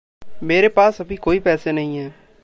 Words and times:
मेरे 0.43 0.67
पास 0.67 1.01
अभी 1.01 1.15
कोई 1.15 1.39
पैसे 1.39 1.71
नहीं 1.71 1.97
हैं। 1.97 2.15